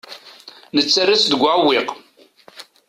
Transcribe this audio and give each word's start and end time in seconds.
Nettarra-tt 0.75 1.29
deg 1.31 1.41
uɛewwiq. 1.43 1.89